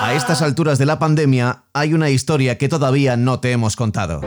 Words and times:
A 0.00 0.14
estas 0.14 0.42
alturas 0.42 0.78
de 0.78 0.86
la 0.86 1.00
pandemia 1.00 1.64
hay 1.72 1.94
una 1.94 2.10
historia 2.10 2.58
que 2.58 2.68
todavía 2.68 3.16
no 3.16 3.40
te 3.40 3.50
hemos 3.50 3.74
contado. 3.74 4.20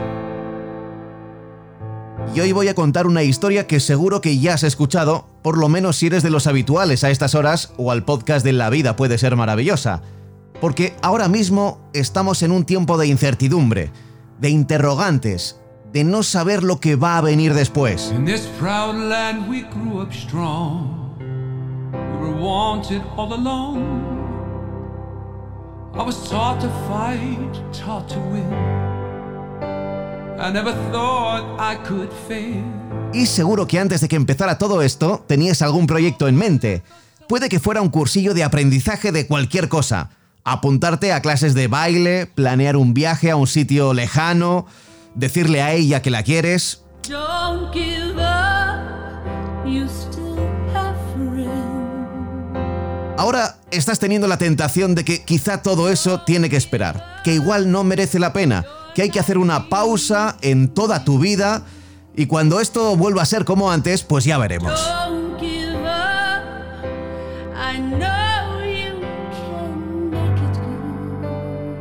Y 2.34 2.40
hoy 2.40 2.52
voy 2.52 2.68
a 2.68 2.74
contar 2.74 3.06
una 3.06 3.22
historia 3.22 3.66
que 3.66 3.80
seguro 3.80 4.20
que 4.20 4.38
ya 4.38 4.52
has 4.54 4.64
escuchado, 4.64 5.26
por 5.42 5.56
lo 5.56 5.70
menos 5.70 5.96
si 5.96 6.08
eres 6.08 6.22
de 6.22 6.28
los 6.28 6.46
habituales 6.46 7.04
a 7.04 7.10
estas 7.10 7.34
horas 7.34 7.72
o 7.78 7.90
al 7.90 8.04
podcast 8.04 8.44
de 8.44 8.52
La 8.52 8.68
vida 8.68 8.96
puede 8.96 9.16
ser 9.16 9.36
maravillosa. 9.36 10.02
Porque 10.60 10.94
ahora 11.00 11.28
mismo 11.28 11.88
estamos 11.94 12.42
en 12.42 12.52
un 12.52 12.64
tiempo 12.64 12.98
de 12.98 13.06
incertidumbre, 13.06 13.92
de 14.40 14.50
interrogantes, 14.50 15.58
de 15.96 16.04
no 16.04 16.22
saber 16.22 16.62
lo 16.62 16.78
que 16.78 16.94
va 16.94 17.16
a 17.16 17.22
venir 17.22 17.54
después. 17.54 18.12
Y 33.14 33.24
seguro 33.24 33.66
que 33.66 33.78
antes 33.80 34.02
de 34.02 34.08
que 34.08 34.16
empezara 34.16 34.58
todo 34.58 34.82
esto 34.82 35.24
tenías 35.26 35.62
algún 35.62 35.86
proyecto 35.86 36.28
en 36.28 36.36
mente. 36.36 36.82
Puede 37.26 37.48
que 37.48 37.58
fuera 37.58 37.80
un 37.80 37.88
cursillo 37.88 38.34
de 38.34 38.44
aprendizaje 38.44 39.12
de 39.12 39.26
cualquier 39.26 39.70
cosa. 39.70 40.10
Apuntarte 40.44 41.14
a 41.14 41.22
clases 41.22 41.54
de 41.54 41.68
baile, 41.68 42.26
planear 42.26 42.76
un 42.76 42.92
viaje 42.92 43.30
a 43.30 43.36
un 43.36 43.46
sitio 43.46 43.94
lejano, 43.94 44.66
decirle 45.16 45.62
a 45.62 45.72
ella 45.72 46.02
que 46.02 46.10
la 46.10 46.22
quieres. 46.22 46.82
Ahora 53.18 53.56
estás 53.70 53.98
teniendo 53.98 54.28
la 54.28 54.38
tentación 54.38 54.94
de 54.94 55.04
que 55.04 55.24
quizá 55.24 55.62
todo 55.62 55.88
eso 55.90 56.20
tiene 56.20 56.50
que 56.50 56.56
esperar, 56.56 57.22
que 57.24 57.34
igual 57.34 57.72
no 57.72 57.82
merece 57.82 58.18
la 58.18 58.32
pena, 58.32 58.64
que 58.94 59.02
hay 59.02 59.10
que 59.10 59.18
hacer 59.18 59.38
una 59.38 59.68
pausa 59.68 60.36
en 60.42 60.68
toda 60.68 61.02
tu 61.02 61.18
vida 61.18 61.64
y 62.14 62.26
cuando 62.26 62.60
esto 62.60 62.96
vuelva 62.96 63.22
a 63.22 63.26
ser 63.26 63.44
como 63.44 63.70
antes, 63.70 64.02
pues 64.02 64.24
ya 64.24 64.38
veremos. 64.38 64.72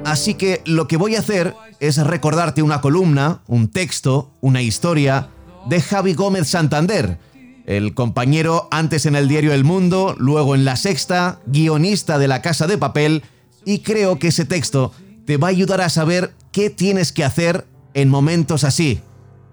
Así 0.05 0.36
que 0.36 0.61
lo 0.66 0.88
que 0.88 0.97
voy 0.97 1.16
a 1.16 1.20
hacer 1.20 1.55
es 1.88 1.97
recordarte 1.97 2.61
una 2.61 2.81
columna, 2.81 3.41
un 3.47 3.67
texto, 3.67 4.31
una 4.41 4.61
historia 4.61 5.30
de 5.67 5.81
Javi 5.81 6.14
Gómez 6.14 6.47
Santander, 6.47 7.19
el 7.66 7.94
compañero 7.94 8.67
antes 8.72 9.05
en 9.05 9.16
el 9.16 9.27
diario 9.27 9.53
El 9.53 9.64
Mundo, 9.64 10.16
luego 10.17 10.55
en 10.55 10.66
La 10.66 10.75
Sexta, 10.75 11.39
guionista 11.45 12.17
de 12.17 12.27
La 12.27 12.42
Casa 12.42 12.67
de 12.67 12.77
Papel, 12.77 13.23
y 13.66 13.80
creo 13.80 14.19
que 14.19 14.27
ese 14.27 14.45
texto 14.45 14.92
te 15.25 15.38
va 15.38 15.47
a 15.47 15.52
ayudar 15.52 15.81
a 15.81 15.89
saber 15.89 16.33
qué 16.52 16.69
tienes 16.69 17.11
que 17.11 17.23
hacer 17.23 17.66
en 17.94 18.09
momentos 18.09 18.64
así, 18.64 19.02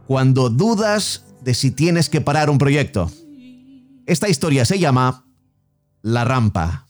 cuando 0.06 0.50
dudas 0.50 1.24
de 1.40 1.54
si 1.54 1.70
tienes 1.70 2.08
que 2.08 2.20
parar 2.20 2.50
un 2.50 2.58
proyecto. 2.58 3.10
Esta 4.06 4.28
historia 4.28 4.64
se 4.64 4.78
llama 4.78 5.24
La 6.02 6.24
rampa. 6.24 6.86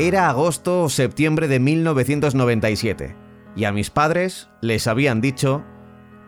Era 0.00 0.28
agosto 0.28 0.84
o 0.84 0.88
septiembre 0.88 1.48
de 1.48 1.58
1997 1.58 3.16
y 3.56 3.64
a 3.64 3.72
mis 3.72 3.90
padres 3.90 4.48
les 4.60 4.86
habían 4.86 5.20
dicho 5.20 5.64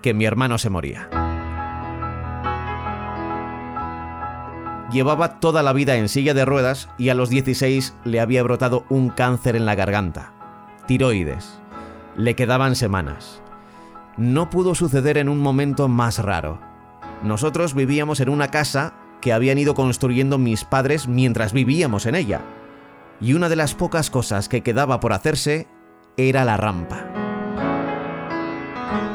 que 0.03 0.13
mi 0.13 0.25
hermano 0.25 0.59
se 0.59 0.71
moría. 0.71 1.09
Llevaba 4.91 5.39
toda 5.39 5.63
la 5.63 5.73
vida 5.73 5.95
en 5.95 6.09
silla 6.09 6.35
de 6.35 6.45
ruedas 6.45 6.89
y 6.99 7.11
a 7.11 7.15
los 7.15 7.31
16 7.31 7.95
le 8.05 8.19
había 8.19 8.43
brotado 8.43 8.85
un 8.89 9.09
cáncer 9.09 9.55
en 9.55 9.67
la 9.67 9.77
garganta, 9.77 10.33
tiroides. 10.89 11.61
Le 12.17 12.35
quedaban 12.35 12.75
semanas. 12.75 13.41
No 14.17 14.51
pudo 14.51 14.75
suceder 14.75 15.17
en 15.17 15.29
un 15.29 15.39
momento 15.39 15.87
más 15.87 16.19
raro. 16.19 16.59
Nosotros 17.23 17.75
vivíamos 17.75 18.19
en 18.19 18.31
una 18.31 18.49
casa 18.49 18.95
que 19.21 19.33
habían 19.33 19.59
ido 19.59 19.77
construyendo 19.77 20.39
mis 20.39 20.65
padres 20.65 21.07
mientras 21.07 21.53
vivíamos 21.53 22.07
en 22.07 22.17
ella 22.17 22.41
y 23.21 23.35
una 23.35 23.49
de 23.49 23.57
las 23.57 23.75
pocas 23.75 24.11
cosas 24.11 24.49
que 24.49 24.63
quedaba 24.63 25.01
por 25.01 25.13
hacerse 25.13 25.67
era 26.17 26.45
la 26.45 26.57
rampa. 26.57 27.07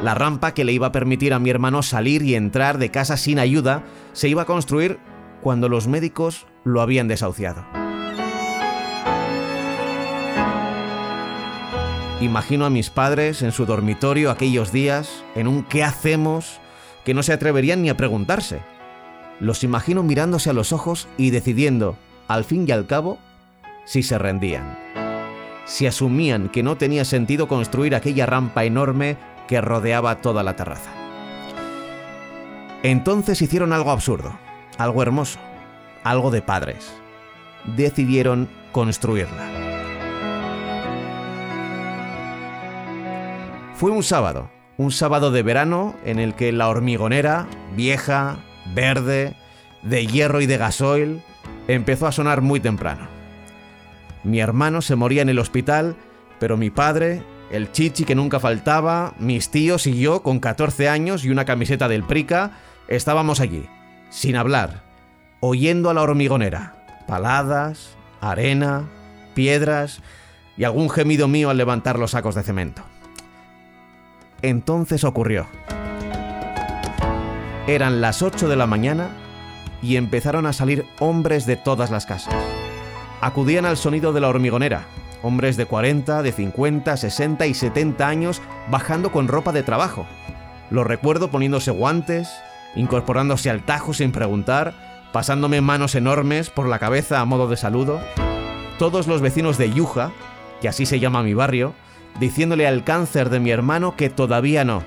La 0.02 0.14
rampa 0.14 0.54
que 0.54 0.64
le 0.64 0.72
iba 0.72 0.88
a 0.88 0.92
permitir 0.92 1.32
a 1.32 1.38
mi 1.38 1.50
hermano 1.50 1.82
salir 1.82 2.22
y 2.22 2.34
entrar 2.34 2.78
de 2.78 2.90
casa 2.90 3.16
sin 3.16 3.38
ayuda 3.38 3.82
se 4.12 4.28
iba 4.28 4.42
a 4.42 4.46
construir 4.46 4.98
cuando 5.42 5.68
los 5.68 5.88
médicos 5.88 6.46
lo 6.64 6.80
habían 6.80 7.08
desahuciado. 7.08 7.64
Imagino 12.20 12.64
a 12.64 12.70
mis 12.70 12.90
padres 12.90 13.42
en 13.42 13.52
su 13.52 13.66
dormitorio 13.66 14.30
aquellos 14.30 14.72
días, 14.72 15.24
en 15.34 15.48
un 15.48 15.62
¿qué 15.64 15.84
hacemos? 15.84 16.60
que 17.04 17.14
no 17.14 17.22
se 17.22 17.32
atreverían 17.32 17.82
ni 17.82 17.88
a 17.88 17.96
preguntarse. 17.96 18.60
Los 19.38 19.62
imagino 19.62 20.02
mirándose 20.02 20.50
a 20.50 20.52
los 20.52 20.72
ojos 20.72 21.06
y 21.16 21.30
decidiendo, 21.30 21.96
al 22.26 22.42
fin 22.42 22.64
y 22.66 22.72
al 22.72 22.86
cabo, 22.86 23.18
si 23.86 24.02
se 24.02 24.18
rendían. 24.18 24.78
Si 25.64 25.86
asumían 25.86 26.50
que 26.50 26.62
no 26.62 26.76
tenía 26.76 27.06
sentido 27.06 27.48
construir 27.48 27.94
aquella 27.94 28.26
rampa 28.26 28.64
enorme 28.64 29.16
que 29.48 29.62
rodeaba 29.62 30.16
toda 30.16 30.42
la 30.42 30.54
terraza. 30.54 30.90
Entonces 32.82 33.40
hicieron 33.40 33.72
algo 33.72 33.90
absurdo, 33.90 34.38
algo 34.76 35.02
hermoso, 35.02 35.38
algo 36.04 36.30
de 36.30 36.42
padres. 36.42 36.92
Decidieron 37.64 38.48
construirla. 38.72 39.50
Fue 43.74 43.90
un 43.90 44.02
sábado, 44.02 44.50
un 44.76 44.92
sábado 44.92 45.30
de 45.30 45.42
verano 45.42 45.94
en 46.04 46.18
el 46.18 46.34
que 46.34 46.52
la 46.52 46.68
hormigonera, 46.68 47.46
vieja, 47.74 48.38
verde, 48.74 49.36
de 49.82 50.06
hierro 50.06 50.40
y 50.40 50.46
de 50.46 50.58
gasoil, 50.58 51.22
empezó 51.68 52.06
a 52.06 52.12
sonar 52.12 52.40
muy 52.40 52.60
temprano. 52.60 53.15
Mi 54.26 54.40
hermano 54.40 54.82
se 54.82 54.96
moría 54.96 55.22
en 55.22 55.28
el 55.28 55.38
hospital, 55.38 55.94
pero 56.40 56.56
mi 56.56 56.68
padre, 56.68 57.22
el 57.52 57.70
chichi 57.70 58.04
que 58.04 58.16
nunca 58.16 58.40
faltaba, 58.40 59.14
mis 59.20 59.52
tíos 59.52 59.86
y 59.86 60.00
yo, 60.00 60.24
con 60.24 60.40
14 60.40 60.88
años 60.88 61.24
y 61.24 61.30
una 61.30 61.44
camiseta 61.44 61.86
del 61.86 62.02
Prica, 62.02 62.58
estábamos 62.88 63.38
allí, 63.38 63.68
sin 64.10 64.34
hablar, 64.34 64.82
oyendo 65.38 65.90
a 65.90 65.94
la 65.94 66.02
hormigonera. 66.02 66.74
Paladas, 67.06 67.96
arena, 68.20 68.88
piedras 69.34 70.02
y 70.56 70.64
algún 70.64 70.90
gemido 70.90 71.28
mío 71.28 71.48
al 71.48 71.56
levantar 71.56 71.96
los 71.96 72.10
sacos 72.10 72.34
de 72.34 72.42
cemento. 72.42 72.82
Entonces 74.42 75.04
ocurrió. 75.04 75.46
Eran 77.68 78.00
las 78.00 78.22
8 78.22 78.48
de 78.48 78.56
la 78.56 78.66
mañana 78.66 79.08
y 79.82 79.94
empezaron 79.94 80.46
a 80.46 80.52
salir 80.52 80.84
hombres 80.98 81.46
de 81.46 81.54
todas 81.54 81.92
las 81.92 82.06
casas 82.06 82.34
acudían 83.20 83.66
al 83.66 83.76
sonido 83.76 84.12
de 84.12 84.20
la 84.20 84.28
hormigonera. 84.28 84.86
Hombres 85.22 85.56
de 85.56 85.66
40, 85.66 86.22
de 86.22 86.32
50, 86.32 86.96
60 86.96 87.46
y 87.46 87.54
70 87.54 88.06
años 88.06 88.42
bajando 88.70 89.10
con 89.10 89.28
ropa 89.28 89.52
de 89.52 89.62
trabajo. 89.62 90.06
Lo 90.70 90.84
recuerdo 90.84 91.30
poniéndose 91.30 91.70
guantes, 91.70 92.28
incorporándose 92.74 93.50
al 93.50 93.64
tajo 93.64 93.94
sin 93.94 94.12
preguntar, 94.12 94.74
pasándome 95.12 95.60
manos 95.60 95.94
enormes 95.94 96.50
por 96.50 96.68
la 96.68 96.78
cabeza 96.78 97.20
a 97.20 97.24
modo 97.24 97.48
de 97.48 97.56
saludo. 97.56 98.00
Todos 98.78 99.06
los 99.06 99.20
vecinos 99.20 99.58
de 99.58 99.72
Yuja, 99.72 100.12
que 100.60 100.68
así 100.68 100.86
se 100.86 101.00
llama 101.00 101.22
mi 101.22 101.34
barrio, 101.34 101.74
diciéndole 102.20 102.66
al 102.66 102.84
cáncer 102.84 103.30
de 103.30 103.40
mi 103.40 103.50
hermano 103.50 103.96
que 103.96 104.10
todavía 104.10 104.64
no, 104.64 104.84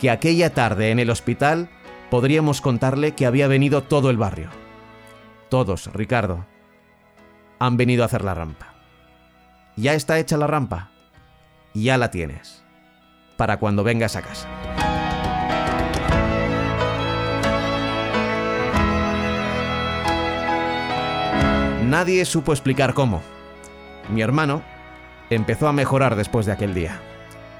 que 0.00 0.10
aquella 0.10 0.54
tarde 0.54 0.90
en 0.90 0.98
el 0.98 1.10
hospital 1.10 1.68
podríamos 2.10 2.60
contarle 2.60 3.12
que 3.12 3.26
había 3.26 3.46
venido 3.46 3.82
todo 3.82 4.10
el 4.10 4.16
barrio. 4.16 4.48
Todos, 5.48 5.90
Ricardo 5.92 6.49
han 7.60 7.76
venido 7.76 8.02
a 8.02 8.06
hacer 8.06 8.24
la 8.24 8.34
rampa. 8.34 8.72
Ya 9.76 9.92
está 9.92 10.18
hecha 10.18 10.38
la 10.38 10.46
rampa. 10.46 10.88
Ya 11.74 11.98
la 11.98 12.10
tienes. 12.10 12.64
Para 13.36 13.58
cuando 13.58 13.84
vengas 13.84 14.16
a 14.16 14.22
casa. 14.22 14.48
Nadie 21.86 22.24
supo 22.24 22.52
explicar 22.52 22.94
cómo. 22.94 23.20
Mi 24.08 24.22
hermano 24.22 24.62
empezó 25.28 25.68
a 25.68 25.72
mejorar 25.72 26.16
después 26.16 26.46
de 26.46 26.52
aquel 26.52 26.72
día. 26.72 26.98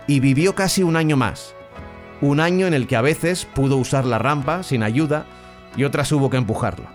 Y 0.07 0.21
vivió 0.21 0.55
casi 0.55 0.83
un 0.83 0.97
año 0.97 1.19
más. 1.19 1.55
Un 2.23 2.41
año 2.41 2.67
en 2.67 2.73
el 2.73 2.87
que 2.87 2.97
a 2.97 3.03
veces 3.03 3.45
pudo 3.45 3.77
usar 3.77 4.07
la 4.07 4.19
rampa 4.19 4.63
sin 4.63 4.83
ayuda 4.83 5.27
y 5.77 5.85
otras 5.85 6.11
hubo 6.13 6.31
que 6.31 6.39
empujarlo. 6.39 6.87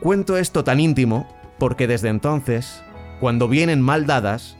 Cuento 0.00 0.38
esto 0.38 0.64
tan 0.64 0.80
íntimo 0.80 1.41
porque 1.62 1.86
desde 1.86 2.08
entonces, 2.08 2.82
cuando 3.20 3.46
vienen 3.46 3.80
mal 3.80 4.04
dadas, 4.04 4.56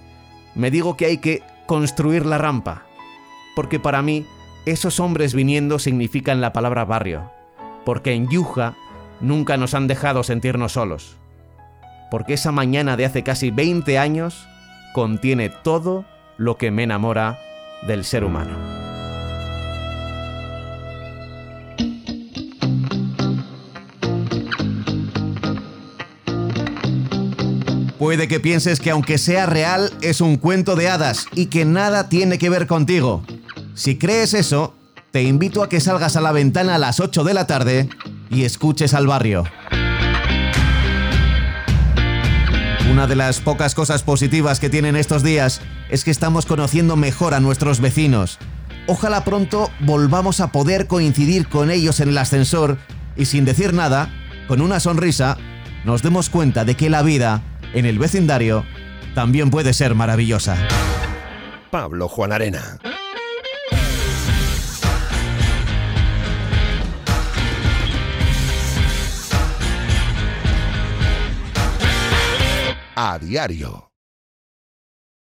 me 0.54 0.70
digo 0.70 0.96
que 0.96 1.06
hay 1.06 1.18
que 1.18 1.42
construir 1.66 2.24
la 2.24 2.38
rampa, 2.38 2.84
porque 3.56 3.80
para 3.80 4.02
mí 4.02 4.24
esos 4.66 5.00
hombres 5.00 5.34
viniendo 5.34 5.80
significan 5.80 6.40
la 6.40 6.52
palabra 6.52 6.84
barrio, 6.84 7.28
porque 7.84 8.12
en 8.12 8.28
Yuja 8.28 8.76
nunca 9.20 9.56
nos 9.56 9.74
han 9.74 9.88
dejado 9.88 10.22
sentirnos 10.22 10.74
solos, 10.74 11.18
porque 12.08 12.34
esa 12.34 12.52
mañana 12.52 12.96
de 12.96 13.06
hace 13.06 13.24
casi 13.24 13.50
20 13.50 13.98
años 13.98 14.46
contiene 14.94 15.48
todo 15.48 16.04
lo 16.36 16.56
que 16.56 16.70
me 16.70 16.84
enamora 16.84 17.36
del 17.88 18.04
ser 18.04 18.22
humano. 18.22 18.81
Puede 28.02 28.26
que 28.26 28.40
pienses 28.40 28.80
que 28.80 28.90
aunque 28.90 29.16
sea 29.16 29.46
real 29.46 29.92
es 30.00 30.20
un 30.20 30.36
cuento 30.36 30.74
de 30.74 30.88
hadas 30.88 31.26
y 31.36 31.46
que 31.46 31.64
nada 31.64 32.08
tiene 32.08 32.36
que 32.36 32.50
ver 32.50 32.66
contigo. 32.66 33.22
Si 33.76 33.96
crees 33.96 34.34
eso, 34.34 34.74
te 35.12 35.22
invito 35.22 35.62
a 35.62 35.68
que 35.68 35.78
salgas 35.78 36.16
a 36.16 36.20
la 36.20 36.32
ventana 36.32 36.74
a 36.74 36.78
las 36.78 36.98
8 36.98 37.22
de 37.22 37.32
la 37.32 37.46
tarde 37.46 37.88
y 38.28 38.42
escuches 38.42 38.92
al 38.94 39.06
barrio. 39.06 39.44
Una 42.90 43.06
de 43.06 43.14
las 43.14 43.38
pocas 43.38 43.72
cosas 43.76 44.02
positivas 44.02 44.58
que 44.58 44.68
tienen 44.68 44.96
estos 44.96 45.22
días 45.22 45.60
es 45.88 46.02
que 46.02 46.10
estamos 46.10 46.44
conociendo 46.44 46.96
mejor 46.96 47.34
a 47.34 47.40
nuestros 47.40 47.80
vecinos. 47.80 48.40
Ojalá 48.88 49.22
pronto 49.22 49.70
volvamos 49.78 50.40
a 50.40 50.50
poder 50.50 50.88
coincidir 50.88 51.46
con 51.46 51.70
ellos 51.70 52.00
en 52.00 52.08
el 52.08 52.18
ascensor 52.18 52.78
y 53.14 53.26
sin 53.26 53.44
decir 53.44 53.72
nada, 53.72 54.12
con 54.48 54.60
una 54.60 54.80
sonrisa, 54.80 55.38
nos 55.84 56.02
demos 56.02 56.30
cuenta 56.30 56.64
de 56.64 56.74
que 56.74 56.90
la 56.90 57.02
vida 57.02 57.44
en 57.74 57.86
el 57.86 57.98
vecindario 57.98 58.64
también 59.14 59.50
puede 59.50 59.72
ser 59.72 59.94
maravillosa. 59.94 60.56
Pablo 61.70 62.08
Juan 62.08 62.32
Arena. 62.32 62.78
A 72.94 73.18
diario. 73.18 73.91